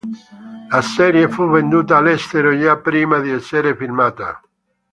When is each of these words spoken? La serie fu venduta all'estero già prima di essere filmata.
La 0.71 0.81
serie 0.81 1.29
fu 1.29 1.47
venduta 1.47 1.97
all'estero 1.97 2.57
già 2.57 2.75
prima 2.77 3.19
di 3.19 3.29
essere 3.29 3.75
filmata. 3.75 4.41